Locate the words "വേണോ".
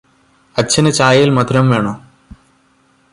1.69-1.93